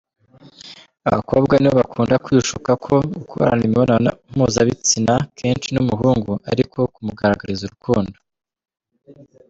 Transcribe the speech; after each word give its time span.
Abakobwa 1.09 1.53
nibo 1.57 1.75
bakunda 1.81 2.15
kwishuka 2.25 2.71
ko 2.85 2.93
gukorana 3.15 3.61
imibonano 3.67 4.09
mpuzabitsina 4.33 5.13
kenshi 5.37 5.67
ni 5.71 5.79
umuhungu 5.83 6.31
ariko 6.51 6.77
kumugaragariza 6.93 7.63
urukundo. 7.65 8.17